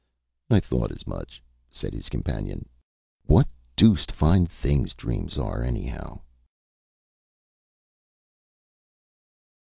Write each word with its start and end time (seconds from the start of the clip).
"I 0.49 0.59
thought 0.59 0.91
as 0.91 1.05
much," 1.05 1.43
said 1.69 1.93
his 1.93 2.09
companion. 2.09 2.67
"What 3.27 3.47
deuced 3.75 4.11
fine 4.11 4.47
things 4.47 4.95
dreams 4.95 5.37
are, 5.37 5.61
anyhow!" 5.61 6.21